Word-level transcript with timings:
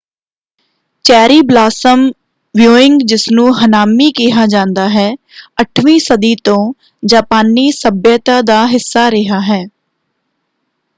Cherry 1.05 1.41
blossom 1.41 2.05
viewing 2.55 3.01
ਜਿਸਨੂੰ 3.05 3.47
ਹਨਾਮੀ 3.57 4.11
ਕਿਹਾ 4.11 4.45
ਜਾਂਦਾ 4.47 4.87
ਹੈ 4.89 5.07
8ਵੀਂ 5.61 5.99
ਸਦੀ 5.99 6.35
ਤੋਂ 6.43 6.57
ਜਾਪਾਨੀ 7.03 7.69
ਸੱਭਿਅਤਾ 7.71 8.41
ਦਾ 8.41 8.65
ਹਿੱਸਾ 8.67 9.09
ਰਿਹਾ 9.11 9.39
ਹੈ। 9.43 9.63